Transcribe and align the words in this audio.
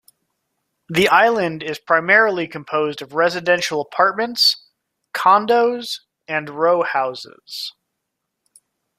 The 0.89 1.09
island 1.09 1.61
is 1.61 1.77
primarily 1.77 2.47
composed 2.47 3.03
of 3.03 3.13
residential 3.13 3.81
apartments, 3.81 4.67
condos 5.13 5.99
and 6.27 6.49
row 6.49 6.81
houses. 6.81 7.73